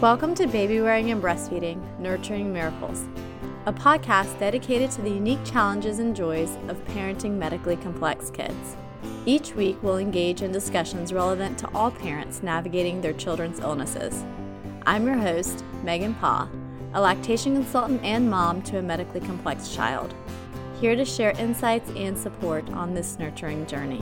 [0.00, 3.04] Welcome to Baby Wearing and Breastfeeding Nurturing Miracles,
[3.66, 8.76] a podcast dedicated to the unique challenges and joys of parenting medically complex kids.
[9.26, 14.24] Each week, we'll engage in discussions relevant to all parents navigating their children's illnesses.
[14.86, 16.48] I'm your host, Megan Pa,
[16.94, 20.14] a lactation consultant and mom to a medically complex child,
[20.80, 24.00] here to share insights and support on this nurturing journey.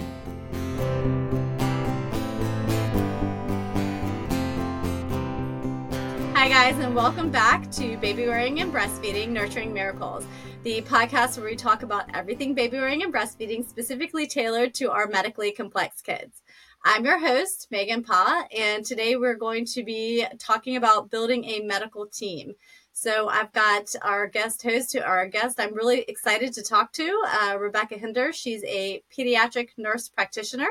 [6.48, 10.24] Hi, guys, and welcome back to Baby Wearing and Breastfeeding Nurturing Miracles,
[10.62, 15.06] the podcast where we talk about everything baby wearing and breastfeeding, specifically tailored to our
[15.08, 16.40] medically complex kids.
[16.86, 21.60] I'm your host, Megan Pa, and today we're going to be talking about building a
[21.60, 22.54] medical team.
[22.94, 27.24] So I've got our guest host, to our guest I'm really excited to talk to,
[27.42, 28.32] uh, Rebecca Hinder.
[28.32, 30.66] She's a pediatric nurse practitioner.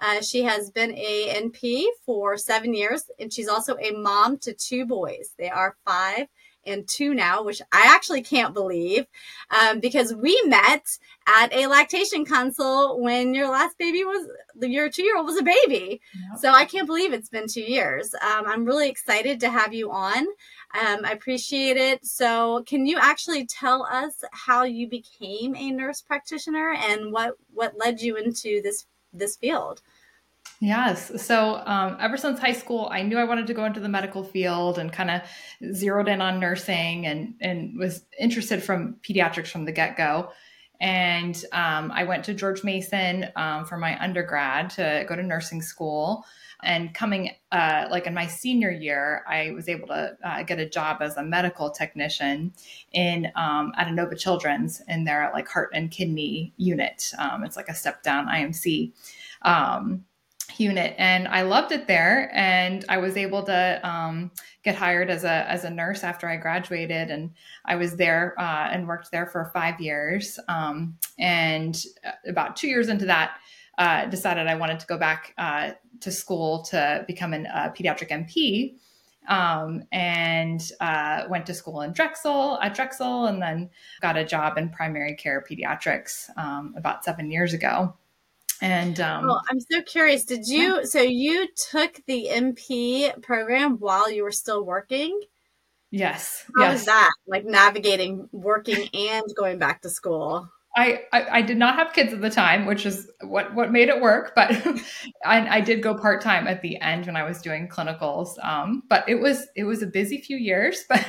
[0.00, 4.52] Uh, she has been a NP for seven years, and she's also a mom to
[4.52, 5.32] two boys.
[5.38, 6.26] They are five
[6.66, 9.06] and two now, which I actually can't believe
[9.50, 14.28] um, because we met at a lactation consult when your last baby was
[14.60, 16.00] your two year old was a baby.
[16.30, 16.40] Yep.
[16.40, 18.14] So I can't believe it's been two years.
[18.14, 20.26] Um, I'm really excited to have you on.
[20.74, 22.04] Um, I appreciate it.
[22.04, 27.78] So, can you actually tell us how you became a nurse practitioner and what what
[27.78, 28.84] led you into this
[29.14, 29.80] this field?
[30.60, 31.22] Yes.
[31.22, 34.22] So, um, ever since high school, I knew I wanted to go into the medical
[34.22, 35.22] field and kind of
[35.74, 40.30] zeroed in on nursing and and was interested from pediatrics from the get go.
[40.80, 45.62] And um, I went to George Mason um, for my undergrad to go to nursing
[45.62, 46.24] school.
[46.64, 50.68] And coming uh, like in my senior year, I was able to uh, get a
[50.68, 52.52] job as a medical technician
[52.92, 57.12] in um, at Inova Children's in their like heart and kidney unit.
[57.18, 58.92] Um, it's like a step down IMC
[59.42, 60.04] um,
[60.56, 62.30] unit, and I loved it there.
[62.34, 64.30] And I was able to um,
[64.62, 67.30] get hired as a as a nurse after I graduated, and
[67.64, 70.38] I was there uh, and worked there for five years.
[70.48, 73.38] Um, and uh, about two years into that
[73.78, 78.10] uh, decided I wanted to go back uh, to school to become a uh, pediatric
[78.10, 78.76] NP
[79.26, 83.70] Um, and uh, went to school in Drexel at Drexel, and then
[84.02, 87.94] got a job in primary care pediatrics um, about seven years ago.
[88.60, 90.24] And um, well, I'm so curious.
[90.24, 90.76] Did you?
[90.76, 90.82] Yeah.
[90.84, 95.20] So you took the NP program while you were still working?
[95.90, 96.44] Yes.
[96.56, 96.72] How yes.
[96.72, 97.10] was that?
[97.26, 100.48] Like navigating working and going back to school?
[100.76, 103.88] I, I, I did not have kids at the time, which is what what made
[103.88, 104.32] it work.
[104.34, 104.50] But
[105.24, 108.44] I, I did go part time at the end when I was doing clinicals.
[108.44, 111.06] Um, but it was it was a busy few years, but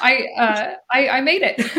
[0.00, 1.58] I, uh, I I made it.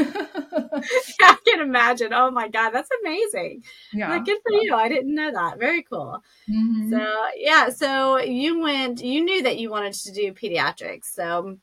[1.19, 2.13] yeah, I can imagine.
[2.13, 3.63] Oh my god, that's amazing!
[3.91, 4.73] Yeah, like, good for you.
[4.73, 5.59] I didn't know that.
[5.59, 6.23] Very cool.
[6.49, 6.91] Mm-hmm.
[6.91, 9.03] So yeah, so you went.
[9.03, 11.57] You knew that you wanted to do pediatrics, so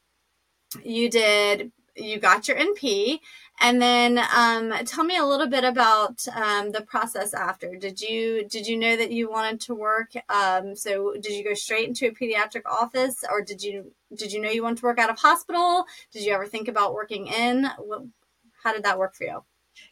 [0.83, 1.73] you did.
[1.97, 3.21] You got your NP
[3.61, 7.77] and then um, tell me a little bit about um, the process after.
[7.77, 10.13] Did you did you know that you wanted to work?
[10.29, 14.41] Um, so did you go straight into a pediatric office, or did you did you
[14.41, 15.87] know you wanted to work out of hospital?
[16.13, 17.69] Did you ever think about working in?
[17.79, 18.03] What,
[18.63, 19.45] how did that work for you?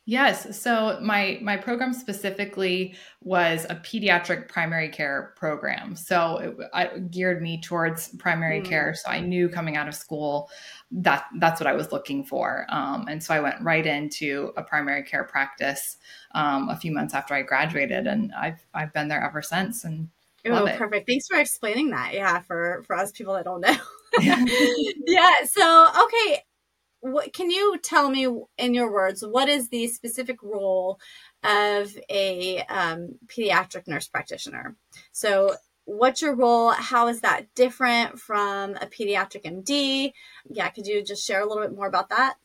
[0.04, 0.60] Yes.
[0.60, 5.94] So my my program specifically was a pediatric primary care program.
[5.94, 8.64] So it I, geared me towards primary mm.
[8.64, 8.94] care.
[8.94, 10.50] So I knew coming out of school
[10.90, 12.66] that that's what I was looking for.
[12.68, 15.98] Um, and so I went right into a primary care practice
[16.32, 19.84] um, a few months after I graduated, and I've I've been there ever since.
[19.84, 20.08] And
[20.46, 21.06] oh, perfect!
[21.06, 22.12] Thanks for explaining that.
[22.12, 23.76] Yeah, for for us people that don't know.
[24.20, 25.44] yeah.
[25.44, 26.42] So okay
[27.02, 31.00] what can you tell me in your words what is the specific role
[31.42, 34.76] of a um, pediatric nurse practitioner?
[35.10, 36.70] So what's your role?
[36.70, 40.12] How is that different from a pediatric md
[40.48, 42.36] yeah could you just share a little bit more about that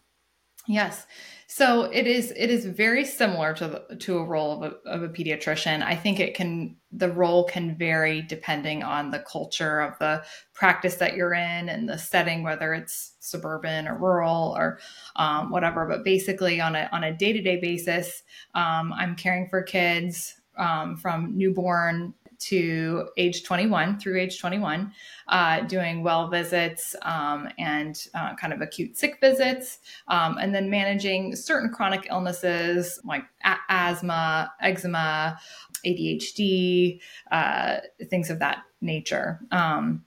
[0.68, 1.06] yes
[1.50, 5.02] so it is it is very similar to the, to a role of a, of
[5.02, 5.81] a pediatrician.
[5.81, 10.96] I think it can the role can vary depending on the culture of the practice
[10.96, 14.80] that you're in and the setting, whether it's suburban or rural or
[15.16, 15.88] um, whatever.
[15.88, 18.24] But basically, on a on a day to day basis,
[18.54, 24.92] um, I'm caring for kids um, from newborn to age 21 through age 21,
[25.28, 30.69] uh, doing well visits um, and uh, kind of acute sick visits, um, and then
[30.69, 35.39] managing certain chronic illnesses like a- asthma, eczema,
[35.86, 37.00] ADHD,
[37.31, 37.78] uh,
[38.10, 39.39] things of that nature.
[39.51, 40.04] Um,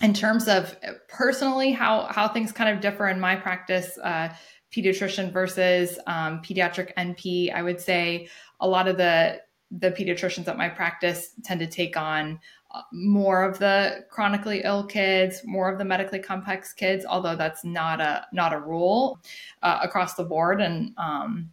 [0.00, 0.76] in terms of
[1.08, 4.30] personally how how things kind of differ in my practice, uh,
[4.72, 8.28] pediatrician versus um, pediatric NP, I would say
[8.60, 9.40] a lot of the
[9.78, 12.38] the pediatricians at my practice tend to take on
[12.72, 17.64] uh, more of the chronically ill kids, more of the medically complex kids, although that's
[17.64, 19.20] not a not a rule
[19.62, 20.60] uh, across the board.
[20.60, 21.50] And um,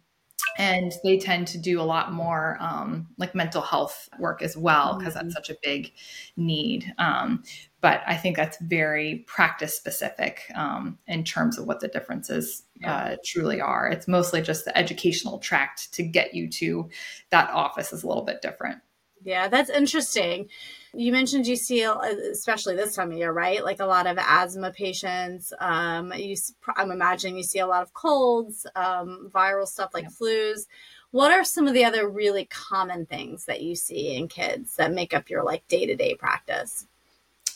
[0.58, 4.98] and they tend to do a lot more um, like mental health work as well
[4.98, 5.28] because mm-hmm.
[5.28, 5.92] that's such a big
[6.36, 7.42] need um,
[7.80, 12.94] but i think that's very practice specific um, in terms of what the differences yeah.
[12.94, 16.88] uh, truly are it's mostly just the educational tract to get you to
[17.30, 18.78] that office is a little bit different
[19.22, 20.48] yeah that's interesting
[20.92, 23.62] you mentioned you see, especially this time of year, right?
[23.62, 25.52] Like a lot of asthma patients.
[25.60, 26.34] Um, you,
[26.76, 30.10] I'm imagining you see a lot of colds, um, viral stuff like yeah.
[30.10, 30.66] flus.
[31.12, 34.92] What are some of the other really common things that you see in kids that
[34.92, 36.86] make up your like day to day practice?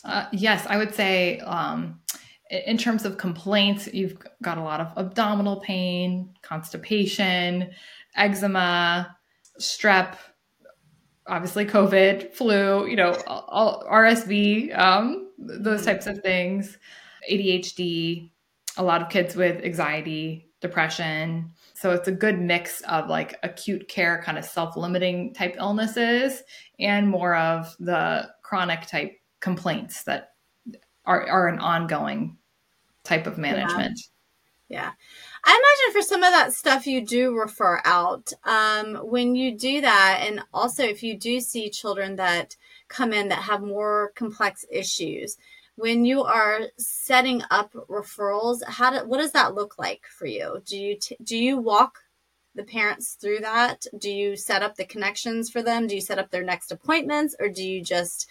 [0.05, 1.99] Uh, yes, I would say um,
[2.49, 7.71] in terms of complaints, you've got a lot of abdominal pain, constipation,
[8.15, 9.17] eczema,
[9.59, 10.15] strep,
[11.27, 15.89] obviously COVID, flu, you know, all, RSV, um, those mm-hmm.
[15.89, 16.77] types of things,
[17.31, 18.29] ADHD,
[18.77, 21.51] a lot of kids with anxiety, depression.
[21.73, 26.43] So it's a good mix of like acute care, kind of self limiting type illnesses
[26.79, 29.13] and more of the chronic type
[29.45, 30.31] complaints that
[31.05, 32.35] are, are an ongoing
[33.03, 33.99] type of management.
[34.69, 34.85] Yeah.
[34.85, 34.91] yeah.
[35.43, 38.33] I imagine for some of that stuff you do refer out.
[38.43, 42.57] Um, when you do that, and also if you do see children that
[42.87, 45.37] come in that have more complex issues,
[45.75, 50.59] when you are setting up referrals, how do, what does that look like for you?
[50.65, 51.99] Do you t- do you walk
[52.55, 53.85] the parents through that?
[53.99, 55.85] Do you set up the connections for them?
[55.85, 58.27] Do you set up their next appointments, or do you just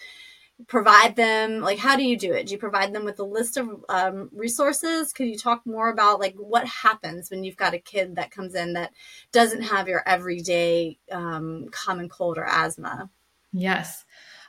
[0.67, 2.47] provide them like how do you do it?
[2.47, 5.11] Do you provide them with a list of um, resources?
[5.11, 8.55] Could you talk more about like what happens when you've got a kid that comes
[8.55, 8.91] in that
[9.31, 13.09] doesn't have your everyday um, common cold or asthma?
[13.51, 14.05] Yes.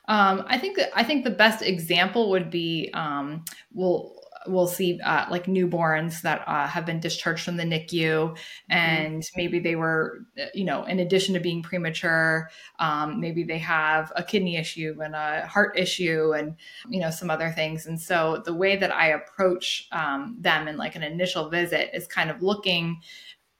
[0.08, 4.14] Um, i think that i think the best example would be um, well
[4.48, 8.36] we'll see uh, like newborns that uh, have been discharged from the NICU,
[8.68, 9.40] and mm-hmm.
[9.40, 14.22] maybe they were, you know, in addition to being premature, um, maybe they have a
[14.22, 16.56] kidney issue and a heart issue, and
[16.88, 17.86] you know some other things.
[17.86, 22.06] And so the way that I approach um, them in like an initial visit is
[22.06, 23.00] kind of looking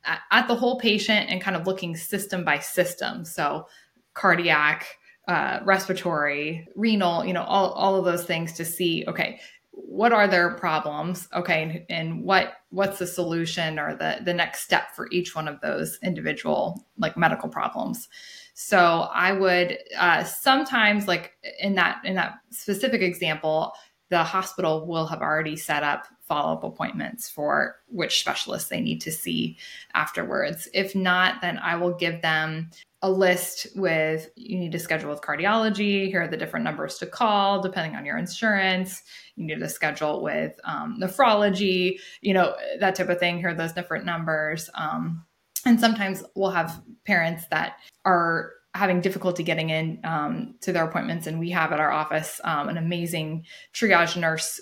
[0.05, 3.25] at, at the whole patient and kind of looking system by system.
[3.25, 3.69] So
[4.15, 4.87] cardiac.
[5.29, 9.41] Uh, respiratory, renal, you know, all, all of those things to see, okay,
[9.77, 11.29] what are their problems?
[11.35, 15.47] Okay and, and, what what's the solution or the the next step for each one
[15.47, 18.09] of those individual like medical problems?
[18.55, 23.73] So i would uh, sometimes like in that in that specific example
[24.09, 29.11] the hospital will have already set up follow-up appointments for which specialists they need to
[29.13, 29.59] see
[29.95, 30.69] afterwards.
[30.73, 32.71] If not then i will give them
[33.07, 37.07] a list with you need to schedule with cardiology here are the different numbers to
[37.07, 39.01] call depending on your insurance.
[39.37, 43.55] You need to schedule with um, nephrology you know that type of thing here are
[43.55, 44.69] those different numbers.
[44.75, 45.25] Um,
[45.65, 51.29] and sometimes we'll have parents that are having difficulty getting in um, to their appointments
[51.29, 54.61] and we have at our office um, an amazing triage nurse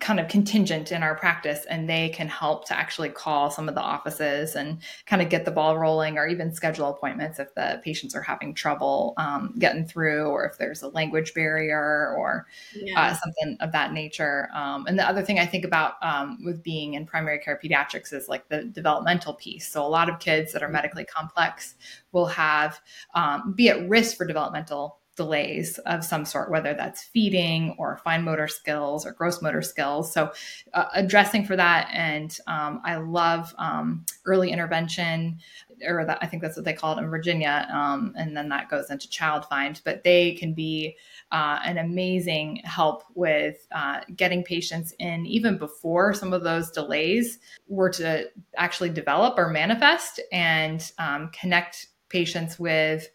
[0.00, 3.74] kind of contingent in our practice and they can help to actually call some of
[3.74, 7.80] the offices and kind of get the ball rolling or even schedule appointments if the
[7.84, 12.80] patients are having trouble um, getting through or if there's a language barrier or uh,
[12.82, 13.00] yeah.
[13.00, 14.48] uh, something of that nature.
[14.54, 18.12] Um, and the other thing i think about um, with being in primary care pediatrics
[18.12, 19.68] is like the developmental piece.
[19.68, 21.74] So a lot of kids that are medically complex
[22.12, 22.80] will have
[23.14, 28.22] um, be at risk for developmental delays of some sort, whether that's feeding or fine
[28.22, 30.12] motor skills or gross motor skills.
[30.12, 30.32] So,
[30.74, 31.88] uh, addressing for that.
[31.92, 35.38] And um, I love um, early intervention,
[35.86, 37.68] or that, I think that's what they call it in Virginia.
[37.72, 40.96] Um, and then that goes into child find, but they can be
[41.32, 47.38] uh, an amazing help with uh, getting patients in even before some of those delays
[47.68, 53.08] were to actually develop or manifest and um, connect patients with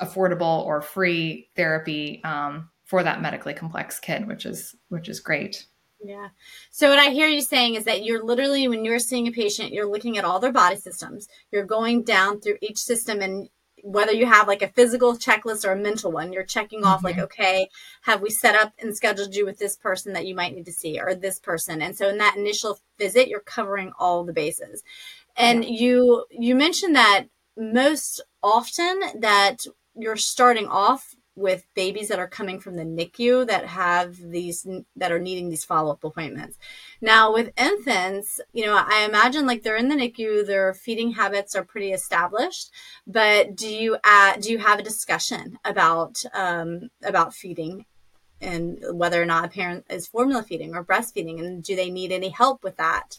[0.00, 5.66] affordable or free therapy um, for that medically complex kid, which is which is great.
[6.04, 6.28] Yeah.
[6.70, 9.72] So what I hear you saying is that you're literally when you're seeing a patient,
[9.72, 11.28] you're looking at all their body systems.
[11.50, 13.48] You're going down through each system and
[13.84, 16.88] whether you have like a physical checklist or a mental one, you're checking mm-hmm.
[16.88, 17.24] off like, mm-hmm.
[17.24, 17.68] okay,
[18.02, 20.72] have we set up and scheduled you with this person that you might need to
[20.72, 21.82] see or this person?
[21.82, 24.82] And so in that initial visit, you're covering all the bases.
[25.36, 25.70] And yeah.
[25.70, 32.60] you you mentioned that most often that you're starting off with babies that are coming
[32.60, 36.58] from the NICU that have these that are needing these follow-up appointments.
[37.00, 41.56] Now with infants, you know, I imagine like they're in the NICU, their feeding habits
[41.56, 42.70] are pretty established,
[43.06, 43.96] but do you
[44.40, 47.84] do you have a discussion about um, about feeding
[48.40, 52.12] and whether or not a parent is formula feeding or breastfeeding and do they need
[52.12, 53.18] any help with that?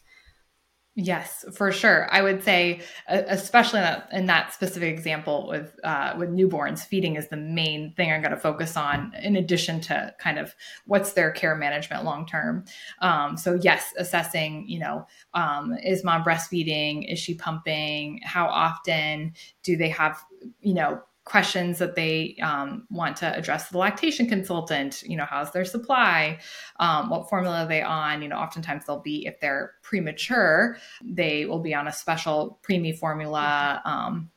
[0.97, 2.07] Yes, for sure.
[2.09, 7.17] I would say, especially in that, in that specific example with uh, with newborns, feeding
[7.17, 9.11] is the main thing I'm going to focus on.
[9.21, 12.63] In addition to kind of what's their care management long term.
[13.01, 14.69] Um, so yes, assessing.
[14.69, 17.11] You know, um, is mom breastfeeding?
[17.11, 18.21] Is she pumping?
[18.23, 19.33] How often
[19.63, 20.23] do they have?
[20.61, 25.51] You know, questions that they um, want to address the lactation consultant you know how's
[25.51, 26.39] their supply
[26.79, 28.21] um, what formula are they on?
[28.21, 32.97] You know oftentimes they'll be if they're premature they will be on a special preemie
[32.97, 34.29] formula um,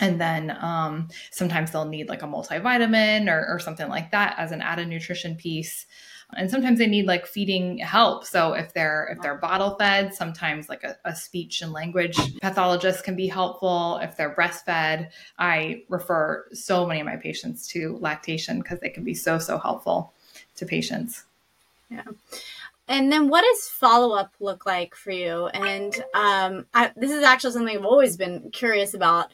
[0.00, 4.52] and then um, sometimes they'll need like a multivitamin or, or something like that as
[4.52, 5.86] an added nutrition piece
[6.36, 8.24] and sometimes they need like feeding help.
[8.24, 13.04] So if they're if they're bottle fed sometimes like a, a speech and language pathologist
[13.04, 13.98] can be helpful.
[14.02, 19.04] If they're breastfed i refer so many of my patients to lactation because they can
[19.04, 20.12] be so so helpful
[20.56, 21.24] to patients.
[21.90, 22.02] Yeah.
[22.86, 25.46] And then what does follow up look like for you?
[25.46, 29.30] And um, I, this is actually something i've always been curious about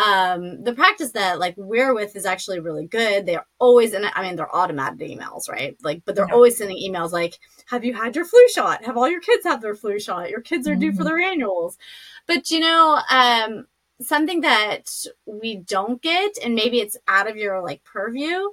[0.00, 3.26] um, the practice that like we're with is actually really good.
[3.26, 5.76] They're always in I mean, they're automated emails, right?
[5.82, 6.34] Like, but they're yeah.
[6.34, 8.84] always sending emails like, have you had your flu shot?
[8.84, 10.30] Have all your kids had their flu shot?
[10.30, 10.80] Your kids are mm-hmm.
[10.80, 11.04] due for mm-hmm.
[11.04, 11.76] their annuals.
[12.26, 13.66] But you know, um,
[14.00, 14.90] something that
[15.26, 18.48] we don't get, and maybe it's out of your like purview,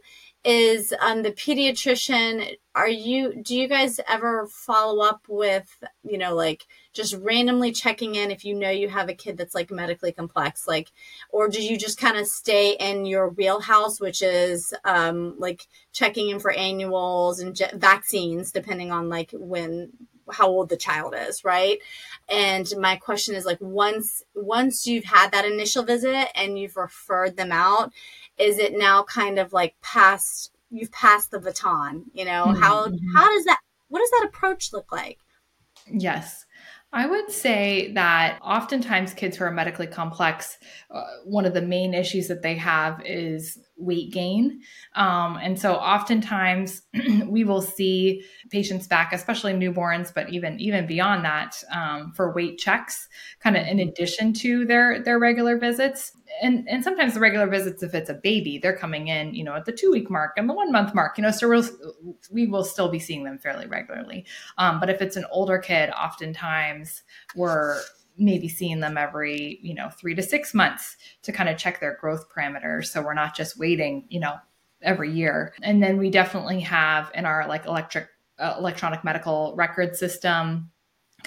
[0.48, 6.34] is um, the pediatrician are you do you guys ever follow up with you know
[6.34, 10.14] like just randomly checking in if you know you have a kid that's like medically
[10.14, 10.94] complex like
[11.32, 16.30] or do you just kind of stay in your wheelhouse which is um, like checking
[16.30, 19.92] in for annuals and je- vaccines depending on like when
[20.32, 21.80] how old the child is right?
[22.30, 27.38] And my question is like once once you've had that initial visit and you've referred
[27.38, 27.94] them out
[28.38, 32.46] is it now kind of like past you've passed the baton you know?
[32.48, 32.62] Mm-hmm.
[32.62, 35.20] how how does that what does that approach look like?
[35.90, 36.46] Yes.
[36.94, 40.58] I would say that oftentimes kids who are medically complex,
[40.90, 44.62] uh, one of the main issues that they have is weight gain.
[44.96, 46.82] Um, and so oftentimes
[47.28, 52.58] we will see patients back, especially newborns, but even even beyond that, um, for weight
[52.58, 53.08] checks,
[53.40, 56.12] kind of in addition to their their regular visits.
[56.42, 59.56] And and sometimes the regular visits, if it's a baby, they're coming in, you know,
[59.56, 61.68] at the two week mark and the one month mark, you know, so we'll,
[62.32, 64.26] we will still be seeing them fairly regularly.
[64.58, 67.04] Um, but if it's an older kid, oftentimes
[67.36, 67.82] we're
[68.18, 71.98] maybe seeing them every you know three to six months to kind of check their
[72.00, 74.36] growth parameters so we're not just waiting you know
[74.82, 75.54] every year.
[75.62, 78.08] And then we definitely have in our like electric
[78.40, 80.70] uh, electronic medical record system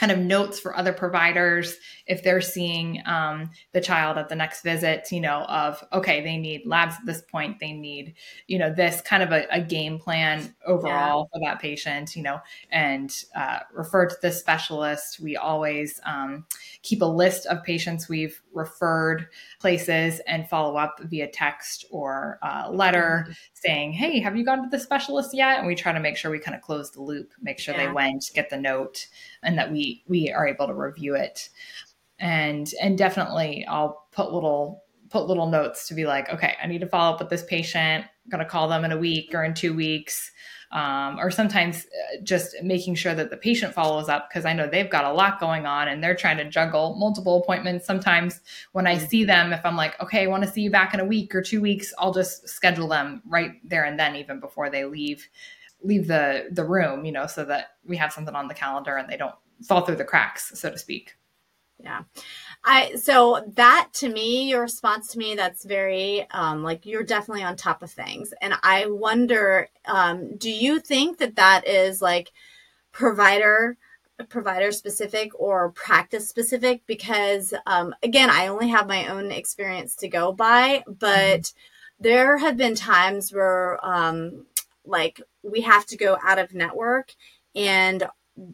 [0.01, 1.77] kind of notes for other providers
[2.07, 6.39] if they're seeing um, the child at the next visit you know of okay they
[6.39, 8.15] need labs at this point they need
[8.47, 11.39] you know this kind of a, a game plan overall yeah.
[11.39, 12.41] for that patient you know
[12.73, 16.47] and uh, refer to the specialist we always um,
[16.81, 19.29] keep a list of patients we've referred
[19.61, 23.33] places and follow up via text or uh, letter mm-hmm.
[23.61, 25.59] Saying hey have you gone to the specialist yet?
[25.59, 27.87] And we try to make sure we kind of close the loop make sure yeah.
[27.87, 29.07] they went get the note
[29.43, 31.51] and that we we are able to review it.
[32.19, 36.81] And and definitely i'll put little put little notes to be like okay i need
[36.81, 38.05] to follow up with this patient.
[38.33, 40.31] I'm to call them in a week or in two weeks
[40.73, 44.69] um, or sometimes uh, just making sure that the patient follows up because I know
[44.69, 47.87] they've got a lot going on and they're trying to juggle multiple appointments.
[47.87, 48.41] Sometimes
[48.73, 51.01] when I see them, if I'm like, okay, I want to see you back in
[51.01, 54.71] a week or two weeks, I'll just schedule them right there and then, even before
[54.71, 55.29] they leave
[55.83, 59.09] leave the the room you know so that we have something on the calendar and
[59.09, 59.35] they don't
[59.67, 61.17] fall through the cracks so to speak
[61.79, 62.03] yeah
[62.65, 67.43] i so that to me your response to me that's very um like you're definitely
[67.43, 72.31] on top of things and i wonder um do you think that that is like
[72.93, 73.77] provider
[74.29, 80.09] provider specific or practice specific because um again i only have my own experience to
[80.09, 82.03] go by but mm-hmm.
[82.03, 84.45] there have been times where um
[84.85, 87.15] like we have to go out of network
[87.55, 88.07] and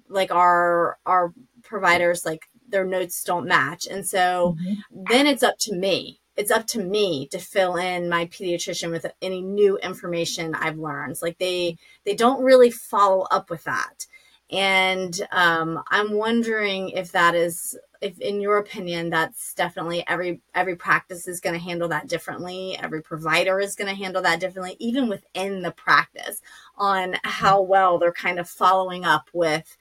[0.08, 1.32] like our our
[1.62, 3.86] providers like their notes don't match.
[3.86, 5.02] And so mm-hmm.
[5.10, 6.20] then it's up to me.
[6.36, 11.16] It's up to me to fill in my pediatrician with any new information i've learned.
[11.22, 14.06] Like they they don't really follow up with that.
[14.50, 20.76] And um, I'm wondering if that is, if in your opinion, that's definitely every every
[20.76, 22.78] practice is going to handle that differently.
[22.80, 26.40] Every provider is going to handle that differently, even within the practice,
[26.76, 29.76] on how well they're kind of following up with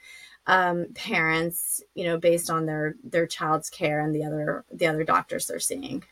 [0.48, 5.04] um, parents, you know, based on their their child's care and the other the other
[5.04, 6.04] doctors they're seeing.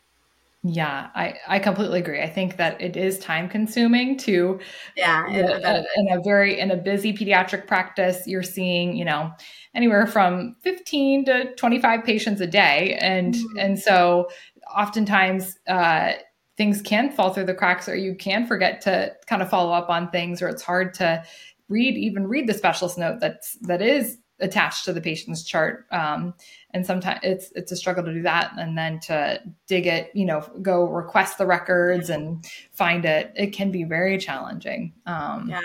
[0.66, 2.22] Yeah, I, I completely agree.
[2.22, 4.58] I think that it is time consuming to
[4.96, 9.30] yeah in a, in a, very in a busy pediatric practice you're seeing you know
[9.74, 13.58] anywhere from 15 to 25 patients a day and mm-hmm.
[13.58, 14.30] and so
[14.74, 16.12] oftentimes uh,
[16.56, 19.90] things can fall through the cracks or you can forget to kind of follow up
[19.90, 21.22] on things or it's hard to
[21.68, 26.34] read even read the specialist note that's that is attached to the patient's chart um,
[26.70, 30.24] and sometimes it's it's a struggle to do that and then to dig it you
[30.24, 34.92] know go request the records and find it it can be very challenging.
[35.06, 35.60] Um, yeah.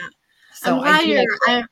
[0.54, 1.64] so I'm glad you're, I,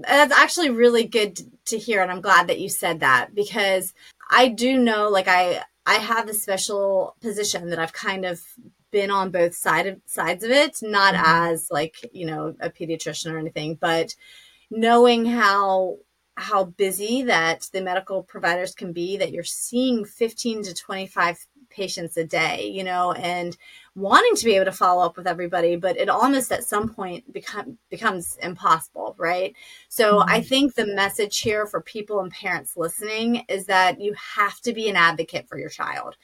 [0.00, 3.92] that's actually really good to hear and i'm glad that you said that because
[4.30, 8.40] i do know like i i have a special position that i've kind of
[8.90, 11.52] been on both side of, sides of it not mm-hmm.
[11.52, 14.14] as like you know a pediatrician or anything but
[14.70, 15.96] knowing how
[16.40, 22.16] how busy that the medical providers can be that you're seeing 15 to 25 patients
[22.16, 23.56] a day you know and
[23.94, 27.32] wanting to be able to follow up with everybody but it almost at some point
[27.32, 29.54] become becomes impossible right?
[29.88, 30.30] So mm-hmm.
[30.30, 34.72] i think the message here for people and parents listening is that you have to
[34.72, 36.16] be an advocate for your child.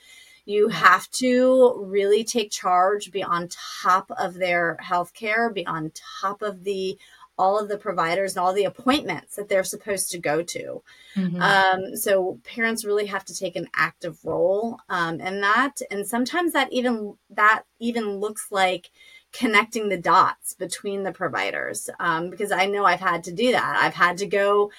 [0.44, 3.49] You have to really take charge be on
[3.82, 6.99] top of their health care be on top of the
[7.38, 10.83] all of the providers and all the appointments that they're supposed to go to.
[11.16, 11.40] Mm-hmm.
[11.40, 16.52] Um, so parents really have to take an active role um, in that, and sometimes
[16.52, 18.90] that even that even looks like
[19.33, 21.90] connecting the dots between the providers.
[22.00, 23.76] Um, because I know I've had to do that.
[23.81, 24.71] I've had to go.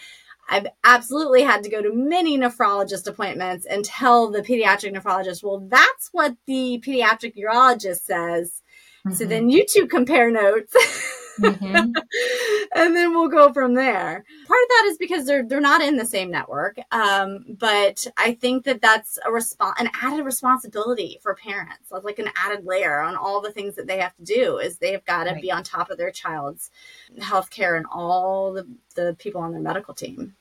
[0.49, 5.59] I've absolutely had to go to many nephrologist appointments and tell the pediatric nephrologist, well,
[5.59, 8.63] that's what the pediatric urologist says.
[9.05, 9.13] Mm-hmm.
[9.13, 10.73] So then you two compare notes.
[11.39, 11.91] Mm-hmm.
[12.75, 14.23] and then we'll go from there.
[14.47, 18.33] Part of that is because they're they're not in the same network, um, but I
[18.33, 23.15] think that that's a response, an added responsibility for parents, like an added layer on
[23.15, 24.57] all the things that they have to do.
[24.57, 25.41] Is they have got to right.
[25.41, 26.71] be on top of their child's
[27.21, 30.35] health care and all the the people on their medical team.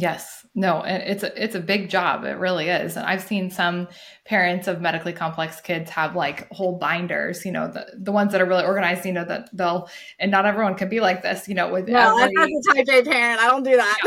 [0.00, 2.24] Yes, no, it's a it's a big job.
[2.24, 2.96] It really is.
[2.96, 3.88] And I've seen some
[4.24, 7.44] parents of medically complex kids have like whole binders.
[7.44, 9.04] You know, the the ones that are really organized.
[9.04, 9.88] You know that they'll
[10.20, 11.48] and not everyone can be like this.
[11.48, 13.40] You know, with no, every, that's a type A parent.
[13.40, 13.98] I don't do that.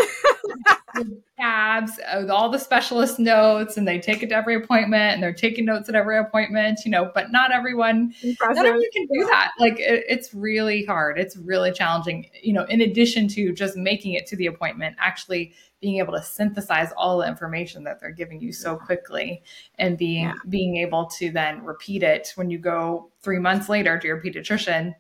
[0.95, 1.04] Yeah.
[1.41, 5.34] tabs with all the specialist notes, and they take it to every appointment, and they're
[5.34, 6.80] taking notes at every appointment.
[6.86, 8.56] You know, but not everyone, Impressive.
[8.56, 9.51] not everyone can do that.
[9.60, 11.19] Like it, it's really hard.
[11.19, 12.27] It's really challenging.
[12.41, 16.21] You know, in addition to just making it to the appointment, actually being able to
[16.21, 19.43] synthesize all the information that they're giving you so quickly
[19.80, 20.34] and being yeah.
[20.47, 24.93] being able to then repeat it when you go three months later to your pediatrician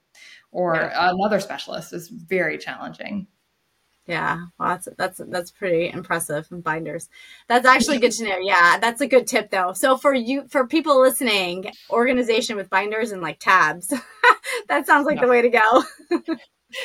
[0.51, 1.11] or yeah.
[1.11, 3.27] another specialist is very challenging
[4.11, 4.45] yeah.
[4.59, 7.07] Well that's that's that's pretty impressive and binders.
[7.47, 8.37] That's actually good to know.
[8.39, 9.73] Yeah that's a good tip though.
[9.73, 13.93] So for you for people listening organization with binders and like tabs
[14.67, 15.83] that sounds like the way to go.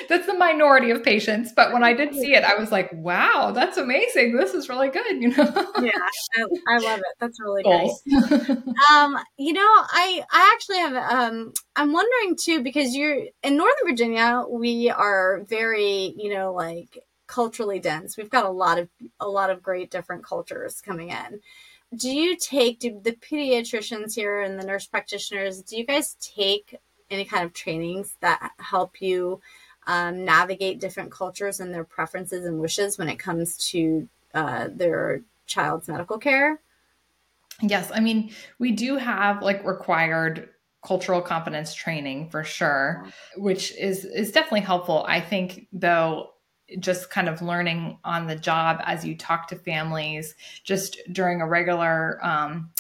[0.09, 3.53] That's the minority of patients but when i did see it i was like wow
[3.55, 4.37] that's amazing.
[4.37, 5.73] This is really good you know?
[5.81, 5.93] Yeah
[6.35, 7.15] I, I, love it.
[7.21, 8.03] That's really nice.
[8.91, 13.87] um you know i i actually have um i'm wondering too because you're in northern
[13.87, 18.89] virginia we are very you know like culturally dense we've got a lot of
[19.21, 21.41] a lot of great different cultures coming in
[21.97, 26.77] do you take do the pediatricians here and the nurse practitioners do you guys take
[27.11, 29.41] any kind of trainings that help you
[29.87, 35.23] um, navigate different cultures and their preferences and wishes when it comes to uh, their
[35.47, 36.61] child's medical care?
[37.63, 40.51] Yes, I mean, we do have like required
[40.85, 45.05] cultural competence training for sure, which is is definitely helpful.
[45.09, 46.31] I think though
[46.79, 51.47] just kind of learning on the job as you talk to families just during a
[51.47, 52.71] regular um,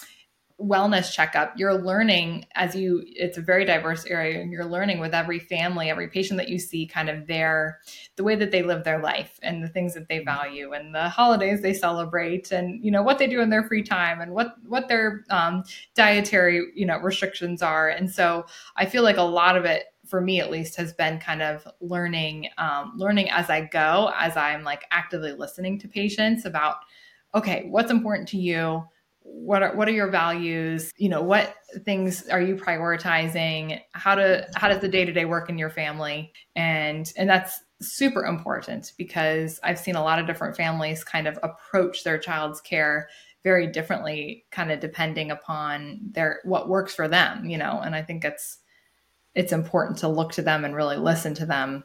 [0.59, 5.12] wellness checkup you're learning as you it's a very diverse area and you're learning with
[5.12, 7.79] every family every patient that you see kind of their
[8.16, 11.11] the way that they live their life and the things that they value and the
[11.11, 14.55] holidays they celebrate and you know what they do in their free time and what
[14.66, 15.62] what their um,
[15.94, 17.90] dietary you know restrictions are.
[17.90, 18.46] And so
[18.77, 21.66] i feel like a lot of it for me at least has been kind of
[21.80, 26.76] learning um, learning as i go as i'm like actively listening to patients about
[27.34, 28.84] okay what's important to you?
[29.20, 30.92] What are what are your values?
[30.96, 33.80] You know what things are you prioritizing?
[33.92, 36.32] How to how does the day-to-day work in your family?
[36.54, 41.38] And and that's super important because i've seen a lot of different families kind of
[41.42, 43.06] approach their child's care
[43.44, 47.78] very differently kind of depending upon their what works for them you know?
[47.84, 48.60] And i think it's
[49.37, 51.85] it's important to look to them and really listen to them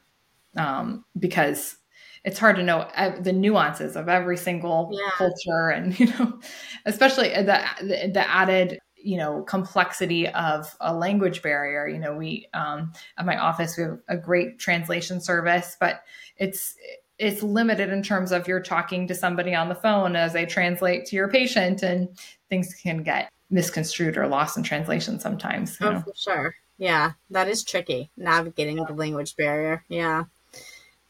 [0.58, 1.78] um, because
[2.24, 2.88] it's hard to know
[3.20, 5.10] the nuances of every single yeah.
[5.18, 6.40] culture and you know
[6.86, 12.92] especially the, the, added you know complexity of a language barrier you know we um,
[13.18, 16.04] at my office we have a great translation service but
[16.38, 16.76] it's
[17.18, 21.06] it's limited in terms of you're talking to somebody on the phone as they translate
[21.06, 22.08] to your patient and
[22.50, 26.00] things can get misconstrued or lost in translation sometimes oh know?
[26.00, 30.24] for sure yeah that is tricky navigating the language barrier yeah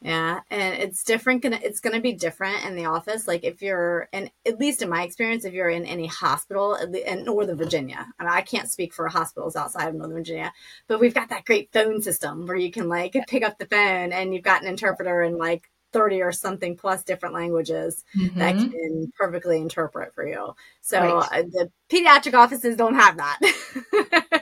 [0.04, 1.42] yeah, and it's different.
[1.42, 3.28] Gonna it's gonna be different in the office.
[3.28, 7.24] Like if you're, and at least in my experience, if you're in any hospital in
[7.24, 10.52] Northern Virginia, I mean, I can't speak for hospitals outside of Northern Virginia,
[10.88, 14.12] but we've got that great phone system where you can like pick up the phone
[14.12, 18.38] and you've got an interpreter in like 30 or something plus different languages mm-hmm.
[18.38, 20.54] that can perfectly interpret for you.
[20.80, 21.28] So right.
[21.32, 24.41] uh, the pediatric offices don't have that.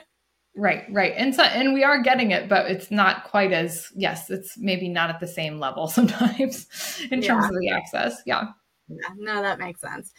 [0.55, 1.13] Right, right.
[1.15, 4.89] And so and we are getting it, but it's not quite as yes, it's maybe
[4.89, 6.67] not at the same level sometimes
[7.09, 7.27] in yeah.
[7.27, 8.21] terms of the access.
[8.25, 8.49] Yeah.
[8.89, 8.97] yeah.
[9.17, 10.13] No, that makes sense.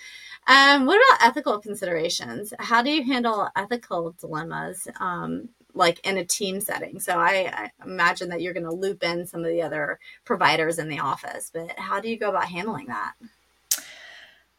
[0.46, 2.52] Um, what about ethical considerations?
[2.58, 6.98] How do you handle ethical dilemmas um, like in a team setting?
[6.98, 10.78] So I, I imagine that you're going to loop in some of the other providers
[10.78, 13.12] in the office, but how do you go about handling that?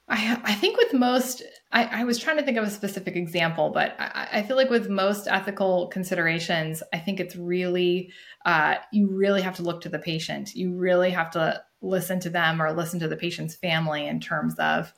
[0.09, 3.71] I, I think with most, I, I, was trying to think of a specific example,
[3.73, 8.11] but I, I, feel like with most ethical considerations, I think it's really,
[8.45, 10.55] uh, you really have to look to the patient.
[10.55, 14.55] You really have to listen to them or listen to the patient's family in terms
[14.59, 14.93] of,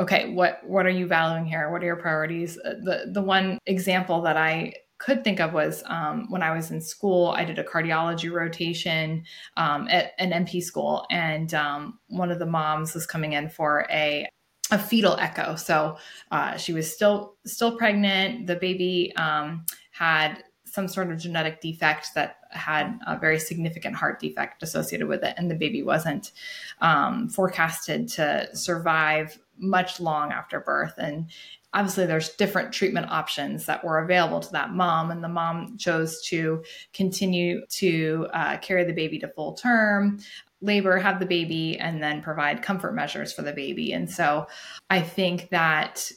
[0.00, 1.70] okay, what what are you valuing here?
[1.70, 2.58] What are your priorities?
[2.58, 6.70] Uh, the the one example that I could think of was um, when I was
[6.70, 9.24] in school, I did a cardiology rotation
[9.56, 13.86] um, at an NP school, and um, one of the moms was coming in for
[13.90, 14.28] a
[14.70, 15.54] a fetal echo.
[15.56, 15.96] So
[16.30, 18.46] uh, she was still still pregnant.
[18.46, 24.20] The baby um, had some sort of genetic defect that had a very significant heart
[24.20, 26.32] defect associated with it, and the baby wasn't
[26.80, 30.94] um, forecasted to survive much long after birth.
[30.98, 31.30] And
[31.72, 36.22] obviously, there's different treatment options that were available to that mom, and the mom chose
[36.26, 40.20] to continue to uh, carry the baby to full term
[40.60, 43.92] labor, have the baby, and then provide comfort measures for the baby.
[43.92, 44.46] And so
[44.90, 46.10] I think that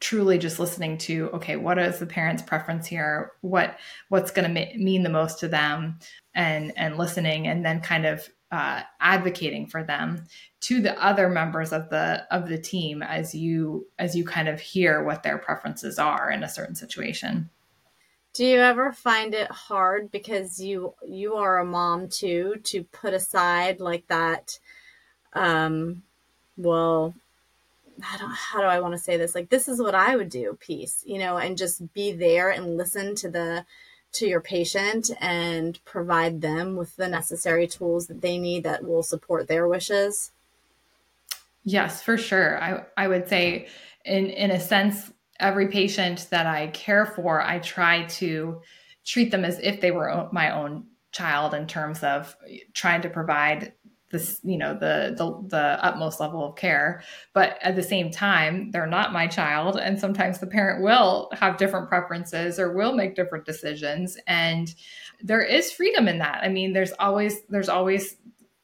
[0.00, 3.32] truly just listening to okay what is the parents preference here?
[3.40, 3.76] What
[4.08, 5.98] what's going to mean the most to them?
[6.34, 10.24] And and listening and then kind of uh, advocating for them.
[10.62, 14.60] To the other members of the of the team as you as you kind of
[14.60, 17.50] hear what their preferences are in a certain situation
[18.38, 23.12] do you ever find it hard because you you are a mom too to put
[23.12, 24.60] aside like that
[25.32, 26.04] um
[26.56, 27.12] well
[28.00, 29.34] I don't how do I want to say this?
[29.34, 32.76] Like this is what I would do piece you know and just be there and
[32.76, 33.66] listen to the
[34.12, 39.02] to your patient and provide them with the necessary tools that they need that will
[39.02, 40.30] support their wishes.
[41.64, 42.62] Yes for sure.
[42.62, 43.66] I i would say
[44.04, 48.60] in in a sense every patient that I care for, I try to
[49.04, 52.36] treat them as if they were my own child in terms of
[52.74, 53.72] trying to provide
[54.10, 57.02] this you know the, the the utmost level of care.
[57.34, 61.58] But at the same time they're not my child and sometimes the parent will have
[61.58, 64.74] different preferences or will make different decisions and
[65.20, 66.40] there is freedom in that.
[66.42, 68.16] I mean there's always there's always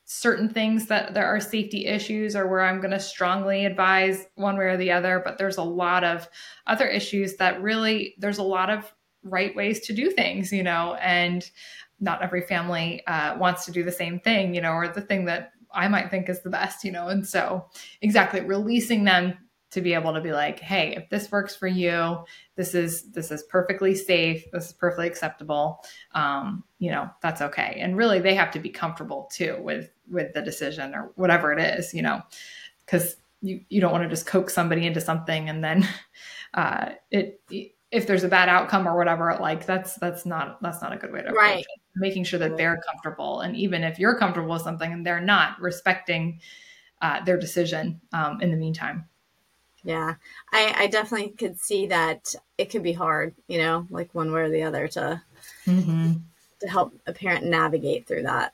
[0.04, 4.56] certain things that there are safety issues or where I'm going to strongly advise one
[4.56, 5.22] way or the other.
[5.24, 6.28] But there's a lot of
[6.66, 10.94] other issues that really, there's a lot of right ways to do things, you know,
[11.00, 11.50] and
[12.00, 15.24] not every family uh, wants to do the same thing, you know, or the thing
[15.24, 17.08] that I might think is the best, you know.
[17.08, 17.66] And so,
[18.02, 19.38] exactly, releasing them
[19.74, 22.24] to be able to be like hey if this works for you
[22.56, 27.78] this is this is perfectly safe this is perfectly acceptable um, you know that's okay.
[27.80, 31.58] And really they have to be comfortable too with with the decision or whatever it
[31.58, 32.20] is you know
[32.84, 35.88] because you you don't want to just coax somebody into something and then
[36.54, 37.40] uh, it
[37.90, 41.10] if there's a bad outcome or whatever like that's that's not that's not a good
[41.10, 41.60] way to right.
[41.60, 41.66] it.
[41.96, 45.58] Making sure that they're comfortable and even if you're comfortable with something and they're not
[45.60, 46.40] respecting
[47.00, 49.08] uh, their decision um, in the meantime
[49.84, 50.14] yeah,
[50.52, 54.40] I, I definitely could see that it could be hard, you know, like one way
[54.40, 55.22] or the other to
[55.66, 56.12] mm-hmm.
[56.60, 58.52] to help a parent navigate through that.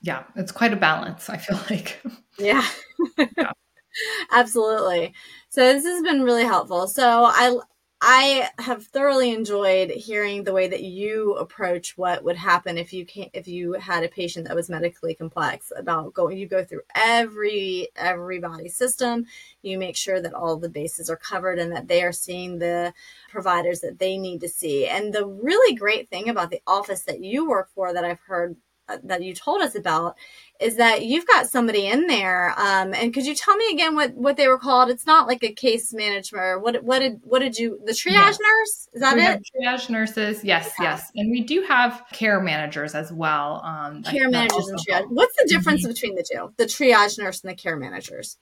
[0.00, 1.28] Yeah, it's quite a balance.
[1.28, 2.00] I feel like.
[2.38, 2.66] Yeah.
[3.18, 3.52] yeah.
[4.32, 5.14] Absolutely.
[5.48, 6.86] So this has been really helpful.
[6.88, 7.58] So I
[8.08, 13.04] I have thoroughly enjoyed hearing the way that you approach what would happen if you
[13.04, 16.82] can if you had a patient that was medically complex about going you go through
[16.94, 19.26] every every body system.
[19.62, 22.94] You make sure that all the bases are covered and that they are seeing the
[23.28, 24.86] providers that they need to see.
[24.86, 28.54] And the really great thing about the office that you work for that I've heard
[29.04, 30.16] that you told us about
[30.60, 32.50] is that you've got somebody in there.
[32.58, 34.90] Um, and could you tell me again what what they were called?
[34.90, 36.58] It's not like a case manager.
[36.58, 38.38] What what did what did you the triage yes.
[38.40, 38.88] nurse?
[38.94, 39.42] Is that we it?
[39.54, 40.90] triage nurses, yes, yeah.
[40.90, 43.62] yes, and we do have care managers as well.
[43.64, 45.06] Um, care managers and triage.
[45.10, 45.88] What's the difference mm-hmm.
[45.88, 46.52] between the two?
[46.56, 48.38] The triage nurse and the care managers.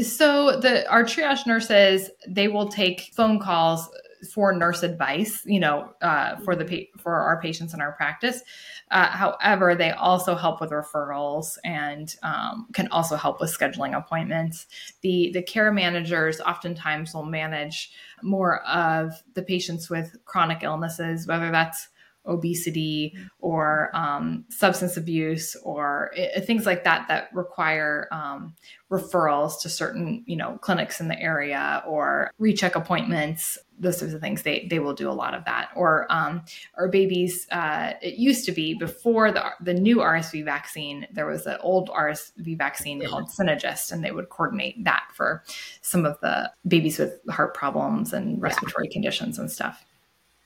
[0.00, 3.88] So the our triage nurses they will take phone calls
[4.32, 8.42] for nurse advice, you know, uh, for the for our patients in our practice.
[8.90, 14.66] Uh, however, they also help with referrals and um, can also help with scheduling appointments.
[15.02, 21.50] The the care managers oftentimes will manage more of the patients with chronic illnesses, whether
[21.50, 21.88] that's
[22.26, 28.54] obesity or um, substance abuse or it, things like that that require um,
[28.90, 34.20] referrals to certain you know clinics in the area or recheck appointments those sorts of
[34.20, 36.42] things they they will do a lot of that or um,
[36.76, 41.46] or babies uh, it used to be before the the new RSV vaccine there was
[41.46, 43.08] an old RSV vaccine yeah.
[43.08, 45.42] called Synagis and they would coordinate that for
[45.82, 48.92] some of the babies with heart problems and respiratory yeah.
[48.92, 49.84] conditions and stuff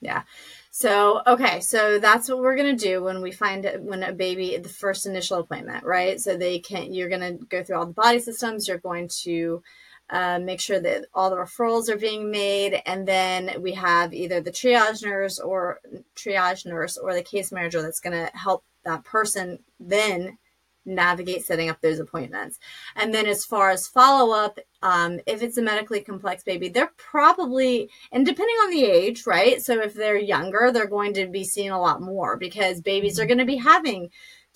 [0.01, 0.23] yeah
[0.73, 4.13] so, okay, so that's what we're going to do when we find it, when a
[4.13, 6.21] baby, the first initial appointment, right?
[6.21, 9.63] So they can, you're going to go through all the body systems, you're going to
[10.11, 14.41] uh, make sure that all the referrals are being made, and then we have either
[14.41, 15.81] the triage nurse or
[16.17, 20.39] triage nurse or the case manager that's going to help that person then
[20.87, 22.59] navigate setting up those appointments.
[22.97, 26.93] And then as far as follow up, um, if it's a medically complex baby, they're
[26.97, 29.61] probably, and depending on the age, right?
[29.61, 33.23] So if they're younger, they're going to be seeing a lot more because babies are
[33.23, 33.29] mm-hmm.
[33.29, 34.11] going to be having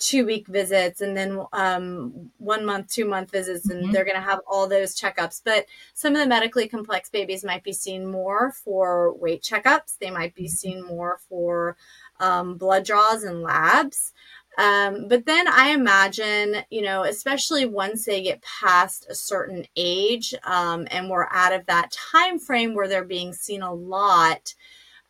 [0.05, 3.93] two week visits and then um, one month, two month visits, and mm-hmm.
[3.93, 5.41] they're going to have all those checkups.
[5.43, 5.65] But
[5.95, 10.35] some of the medically complex babies might be seen more for weight checkups, they might
[10.35, 10.49] be mm-hmm.
[10.49, 11.77] seen more for
[12.21, 14.13] um, blood draws and labs.
[14.59, 20.35] Um, but then I imagine, you know, especially once they get past a certain age
[20.45, 24.55] um, and we're out of that time frame where they're being seen a lot,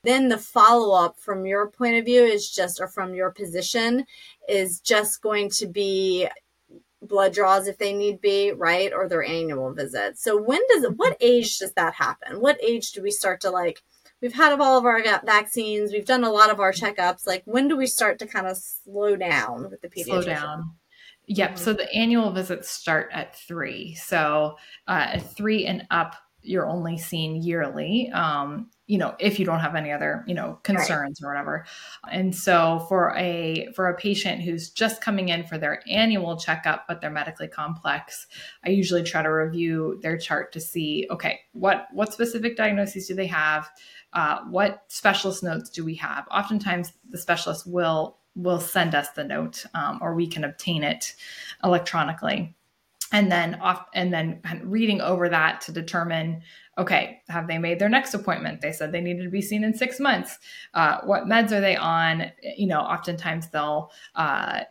[0.04, 4.04] then the follow up from your point of view is just, or from your position,
[4.48, 6.28] is just going to be
[7.00, 8.92] blood draws if they need be, right?
[8.92, 10.22] Or their annual visits.
[10.22, 12.40] So when does it, what age does that happen?
[12.40, 13.82] What age do we start to like,
[14.22, 17.26] we've had all of our vaccines, we've done a lot of our checkups.
[17.26, 20.04] Like, when do we start to kind of slow down with the pediatrician?
[20.04, 20.72] Slow down.
[21.26, 21.50] Yep.
[21.50, 21.64] Mm-hmm.
[21.64, 23.94] So the annual visits start at three.
[23.96, 28.10] So uh, three and up, you're only seen yearly.
[28.12, 31.26] Um, you know, if you don't have any other, you know, concerns right.
[31.26, 31.64] or whatever.
[32.10, 36.86] And so for a for a patient who's just coming in for their annual checkup,
[36.86, 38.26] but they're medically complex,
[38.64, 43.14] I usually try to review their chart to see, okay, what what specific diagnoses do
[43.14, 43.70] they have?
[44.14, 46.26] uh, what specialist notes do we have?
[46.30, 51.14] Oftentimes, the specialist will will send us the note, um, or we can obtain it
[51.62, 52.54] electronically,
[53.14, 56.42] and then off and then reading over that to determine
[56.76, 58.60] okay, have they made their next appointment?
[58.60, 60.40] They said they needed to be seen in six months.
[60.74, 62.32] Uh, what meds are they on?
[62.56, 64.62] You know, oftentimes they'll uh,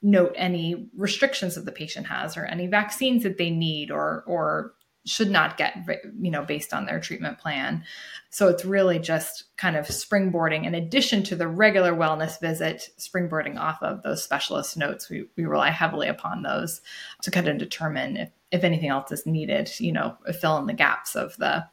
[0.00, 4.74] note any restrictions that the patient has or any vaccines that they need or or
[5.06, 5.86] should not get
[6.20, 7.84] you know based on their treatment plan.
[8.30, 13.58] So it's really just kind of springboarding in addition to the regular wellness visit springboarding
[13.58, 15.08] off of those specialist notes.
[15.08, 16.80] We, we rely heavily upon those
[17.22, 20.72] to kind of determine if, if anything else is needed you know fill in the
[20.72, 21.66] gaps of the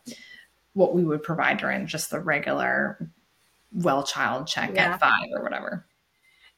[0.73, 3.09] what we would provide during just the regular
[3.71, 4.93] well child check yeah.
[4.93, 5.85] at five or whatever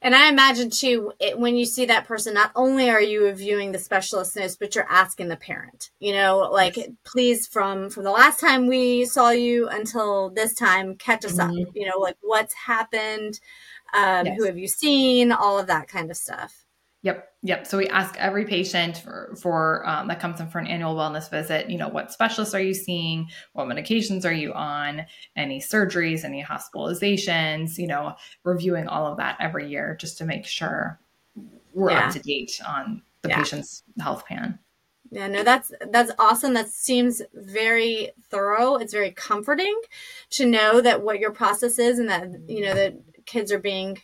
[0.02, 3.72] and I imagine too, it, when you see that person, not only are you reviewing
[3.72, 6.90] the specialist notes, but you're asking the parent, you know, like, yes.
[7.04, 11.62] please, from from the last time we saw you until this time, catch us mm-hmm.
[11.62, 11.68] up.
[11.74, 13.40] You know, like what's happened,
[13.94, 14.38] um, yes.
[14.38, 16.67] who have you seen, all of that kind of stuff.
[17.04, 17.32] Yep.
[17.44, 17.68] Yep.
[17.68, 21.30] So we ask every patient for, for um, that comes in for an annual wellness
[21.30, 23.30] visit, you know, what specialists are you seeing?
[23.54, 25.06] What medications are you on?
[25.36, 30.46] Any surgeries, any hospitalizations, you know, reviewing all of that every year just to make
[30.46, 31.00] sure
[31.74, 32.08] we're yeah.
[32.08, 33.38] up to date on the yeah.
[33.38, 34.58] patient's health plan.
[35.12, 36.54] Yeah, no, that's that's awesome.
[36.54, 38.76] That seems very thorough.
[38.76, 39.80] It's very comforting
[40.32, 44.00] to know that what your process is and that you know that kids are being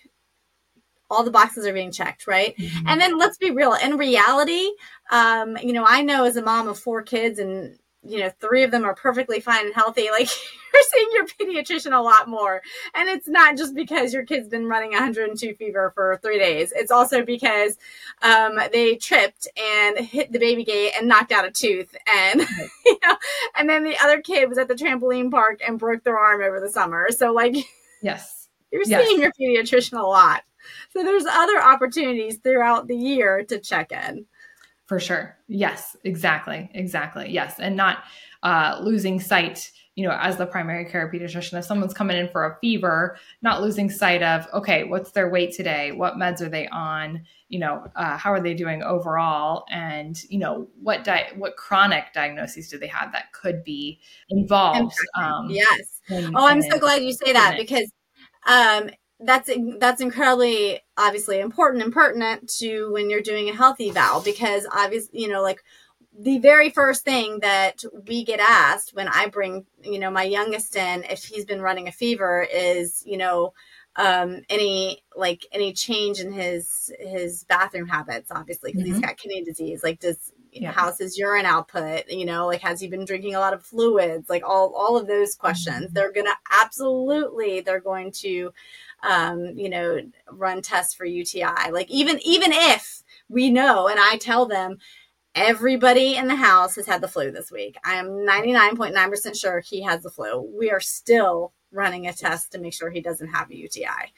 [1.13, 2.55] all the boxes are being checked, right?
[2.57, 2.87] Mm-hmm.
[2.87, 3.73] And then let's be real.
[3.73, 4.69] In reality,
[5.11, 8.63] um, you know, I know as a mom of four kids and you know, three
[8.63, 10.07] of them are perfectly fine and healthy.
[10.13, 10.29] Like
[10.73, 12.61] you're seeing your pediatrician a lot more.
[12.93, 16.71] And it's not just because your kid's been running 102 fever for three days.
[16.75, 17.77] It's also because
[18.21, 21.95] um, they tripped and hit the baby gate and knocked out a tooth.
[22.07, 22.41] And,
[22.85, 23.15] you know,
[23.57, 26.59] and then the other kid was at the trampoline park and broke their arm over
[26.59, 27.07] the summer.
[27.11, 27.55] So like,
[28.01, 29.07] yes, you're yes.
[29.07, 30.43] seeing your pediatrician a lot.
[30.91, 34.25] So there's other opportunities throughout the year to check in.
[34.85, 35.37] For sure.
[35.47, 36.69] Yes, exactly.
[36.73, 37.31] Exactly.
[37.31, 37.59] Yes.
[37.59, 38.03] And not
[38.43, 42.45] uh, losing sight, you know, as the primary care pediatrician, if someone's coming in for
[42.45, 45.93] a fever, not losing sight of, okay, what's their weight today?
[45.93, 47.23] What meds are they on?
[47.47, 49.65] You know, uh, how are they doing overall?
[49.69, 53.99] And, you know, what di- what chronic diagnoses do they have that could be
[54.29, 54.95] involved?
[55.15, 56.01] Um, yes.
[56.09, 57.89] In, oh, I'm so glad you say that because
[58.45, 58.89] um,
[59.25, 64.67] that's that's incredibly obviously important and pertinent to when you're doing a healthy eval because
[64.71, 65.63] obviously you know like
[66.17, 70.75] the very first thing that we get asked when I bring you know my youngest
[70.75, 73.53] in if he's been running a fever is you know
[73.95, 78.93] um any like any change in his his bathroom habits obviously because mm-hmm.
[78.93, 80.71] he's got kidney disease like does yeah.
[80.71, 84.29] how's his urine output you know like has he been drinking a lot of fluids
[84.29, 85.93] like all all of those questions mm-hmm.
[85.93, 86.29] they're gonna
[86.61, 88.51] absolutely they're going to
[89.03, 89.99] um, you know,
[90.31, 91.71] run tests for UTI.
[91.71, 94.77] Like even even if we know, and I tell them
[95.35, 97.75] everybody in the house has had the flu this week.
[97.83, 100.41] I am 99.9% sure he has the flu.
[100.57, 104.13] We are still running a test to make sure he doesn't have a UTI.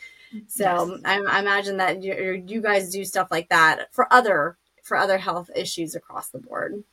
[0.47, 1.01] So yes.
[1.05, 5.17] I, I, imagine that you, you guys do stuff like that for other for other
[5.17, 6.83] health issues across the board.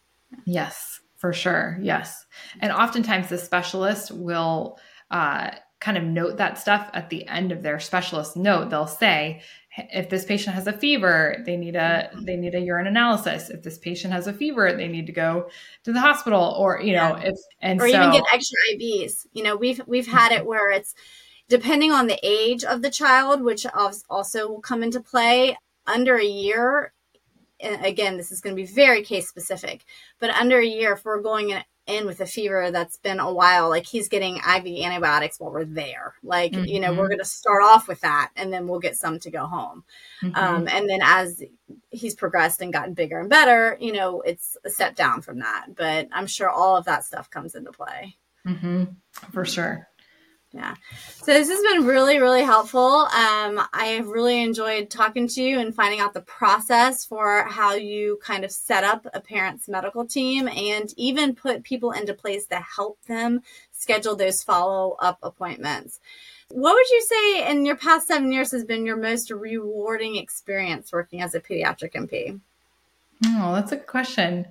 [0.44, 1.78] Yes, for sure.
[1.83, 2.26] Yes,
[2.61, 4.78] and oftentimes the specialist will
[5.11, 5.50] uh,
[5.83, 9.42] kind of note that stuff at the end of their specialist note they'll say
[9.77, 12.25] if this patient has a fever they need a mm-hmm.
[12.25, 13.51] they need a urine analysis.
[13.51, 15.49] If this patient has a fever they need to go
[15.85, 17.31] to the hospital or you know yeah.
[17.31, 20.71] if and or so, even get extra ivs you know we've we've had it where
[20.71, 20.95] it's
[21.49, 23.66] depending on the age of the child which
[24.09, 26.92] also will come into play under a year
[27.61, 29.85] again this is going to be very case specific
[30.18, 33.33] but under a year if we're going in in with a fever that's been a
[33.33, 36.14] while, like he's getting IV antibiotics while we're there.
[36.23, 36.66] Like, mm-hmm.
[36.66, 37.09] you know, we're mm-hmm.
[37.09, 39.85] going to start off with that and then we'll get some to go home.
[40.23, 40.37] Mm-hmm.
[40.37, 41.42] Um, and then as
[41.90, 45.75] he's progressed and gotten bigger and better, you know, it's a step down from that.
[45.75, 48.16] But I'm sure all of that stuff comes into play.
[48.47, 48.85] Mm-hmm.
[49.33, 49.88] For sure.
[50.55, 50.75] Yeah.
[51.23, 53.07] So this has been really, really helpful.
[53.07, 57.75] Um, I have really enjoyed talking to you and finding out the process for how
[57.75, 62.47] you kind of set up a parent's medical team and even put people into place
[62.49, 66.01] to help them schedule those follow up appointments.
[66.51, 70.93] What would you say in your past seven years has been your most rewarding experience
[70.93, 72.38] working as a pediatric NP?
[73.27, 74.47] Oh, that's a good question.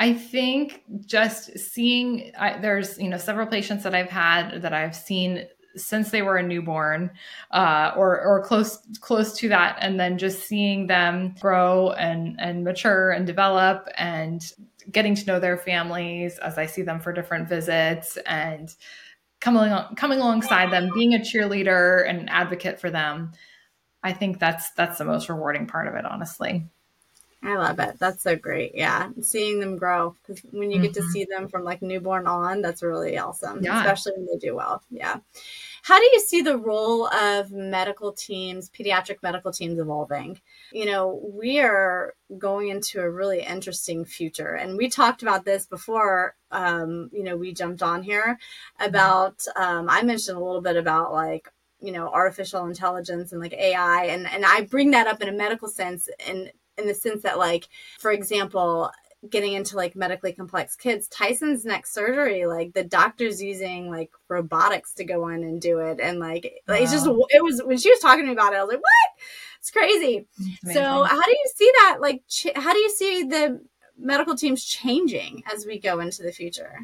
[0.00, 4.96] I think just seeing I, there's you know several patients that I've had that I've
[4.96, 7.10] seen since they were a newborn
[7.50, 12.64] uh, or or close close to that, and then just seeing them grow and and
[12.64, 14.42] mature and develop and
[14.90, 18.74] getting to know their families as I see them for different visits and
[19.42, 23.32] coming coming alongside them, being a cheerleader and advocate for them.
[24.02, 26.70] I think that's that's the most rewarding part of it, honestly.
[27.42, 27.98] I love it.
[27.98, 28.72] That's so great.
[28.74, 29.08] Yeah.
[29.22, 30.84] Seeing them grow because when you mm-hmm.
[30.84, 31.10] get to mm-hmm.
[31.10, 33.80] see them from like newborn on, that's really awesome, yeah.
[33.80, 34.82] especially when they do well.
[34.90, 35.16] Yeah.
[35.82, 40.38] How do you see the role of medical teams, pediatric medical teams evolving?
[40.72, 44.56] You know, we are going into a really interesting future.
[44.56, 48.38] And we talked about this before, um, you know, we jumped on here
[48.78, 51.48] about, um, I mentioned a little bit about like,
[51.82, 55.32] you know artificial intelligence and like ai and and i bring that up in a
[55.32, 58.90] medical sense and in the sense that like for example
[59.28, 64.94] getting into like medically complex kids tyson's next surgery like the doctor's using like robotics
[64.94, 66.00] to go in and do it.
[66.00, 66.76] And like, wow.
[66.76, 68.78] it's just it was when she was talking to me about it i was like
[68.78, 69.24] what?
[69.60, 70.26] It's crazy.
[70.72, 73.60] So how do you see that like ch- how do you see the
[73.98, 76.78] medical teams changing as we go into the future?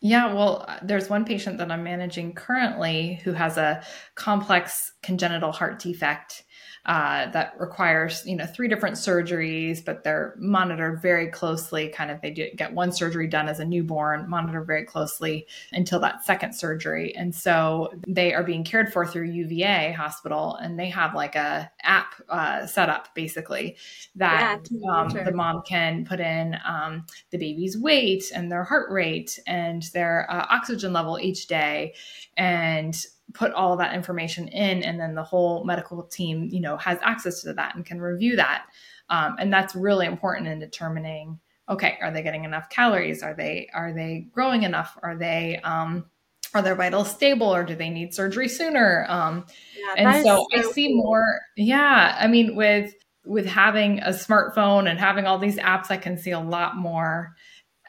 [0.00, 3.82] Yeah, well, uh, there's one patient that I'm managing currently who has a
[4.16, 6.44] complex congenital heart defect
[6.88, 11.88] uh, that requires you know three different surgeries but they're monitored very closely.
[11.88, 16.00] Kind of they do get one surgery done as a newborn monitored very closely until
[16.00, 17.14] that second surgery.
[17.14, 21.70] And so they are being cared for through uva hospital and they have like a
[21.82, 23.76] app uh, set up basically
[24.16, 28.90] that yeah, um, the mom can put in um, the baby's weight and their heart
[28.90, 31.94] rate and their uh, oxygen level each day.
[32.36, 32.96] And
[33.34, 37.42] put all that information in and then the whole medical team you know has access
[37.42, 38.66] to that and can review that.
[39.10, 43.22] Um, and that's really important in determining okay are they getting enough calories?
[43.22, 44.96] Are they are they growing enough?
[45.02, 46.06] Are they um,
[46.54, 49.04] are their vitals stable or do they need surgery sooner?
[49.08, 49.44] Um,
[49.76, 51.02] yeah, and so, so i see cool.
[51.02, 55.96] more yeah i mean with with having a smartphone and having all these apps i
[55.96, 57.34] can see a lot more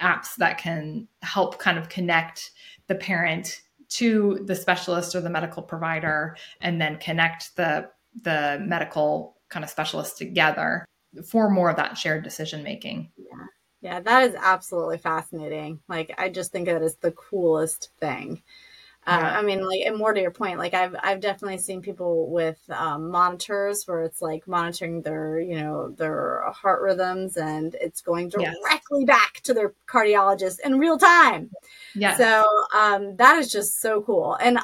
[0.01, 2.51] apps that can help kind of connect
[2.87, 7.89] the parent to the specialist or the medical provider and then connect the
[8.23, 10.85] the medical kind of specialist together
[11.27, 13.11] for more of that shared decision making.
[13.17, 13.45] Yeah.
[13.81, 15.79] Yeah, that is absolutely fascinating.
[15.87, 18.43] Like I just think that is the coolest thing.
[19.09, 22.29] Uh, I mean, like, and more to your point, like I've I've definitely seen people
[22.29, 28.01] with um, monitors where it's like monitoring their you know their heart rhythms and it's
[28.01, 29.07] going directly yes.
[29.07, 31.49] back to their cardiologist in real time.
[31.95, 32.15] Yeah.
[32.17, 32.45] So
[32.75, 34.35] um, that is just so cool.
[34.39, 34.59] And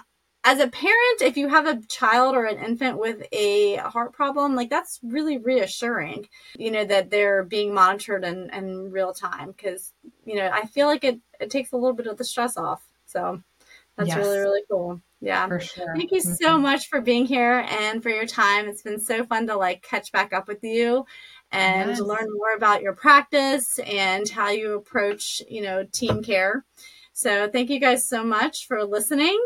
[0.45, 4.55] as a parent, if you have a child or an infant with a heart problem,
[4.55, 9.55] like that's really reassuring, you know, that they're being monitored in, in real time.
[9.61, 9.91] Cause,
[10.23, 12.83] you know, I feel like it, it takes a little bit of the stress off.
[13.07, 13.41] So
[13.97, 14.17] that's yes.
[14.17, 15.01] really, really cool.
[15.21, 15.47] Yeah.
[15.47, 15.95] For sure.
[15.95, 16.33] Thank you mm-hmm.
[16.33, 18.67] so much for being here and for your time.
[18.67, 21.05] It's been so fun to like catch back up with you
[21.51, 21.99] and yes.
[21.99, 26.65] learn more about your practice and how you approach, you know, team care.
[27.13, 29.39] So thank you guys so much for listening.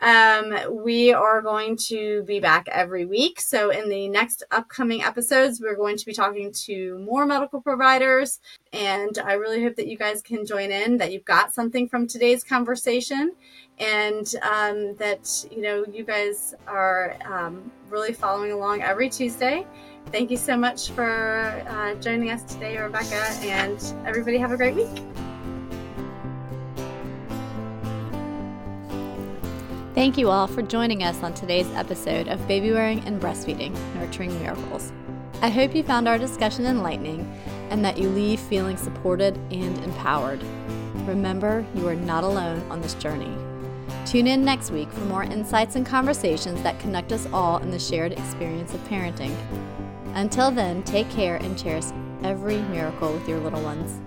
[0.00, 3.40] Um, we are going to be back every week.
[3.40, 8.40] So, in the next upcoming episodes, we're going to be talking to more medical providers.
[8.72, 12.06] And I really hope that you guys can join in, that you've got something from
[12.06, 13.32] today's conversation,
[13.78, 19.66] and um, that you know you guys are um, really following along every Tuesday.
[20.06, 24.74] Thank you so much for uh, joining us today, Rebecca, and everybody have a great
[24.74, 25.29] week.
[29.92, 34.32] Thank you all for joining us on today's episode of Baby Wearing and Breastfeeding Nurturing
[34.40, 34.92] Miracles.
[35.42, 37.28] I hope you found our discussion enlightening
[37.70, 40.40] and that you leave feeling supported and empowered.
[41.06, 43.34] Remember, you are not alone on this journey.
[44.06, 47.78] Tune in next week for more insights and conversations that connect us all in the
[47.78, 49.34] shared experience of parenting.
[50.14, 51.86] Until then, take care and cherish
[52.22, 54.00] every miracle with your little ones.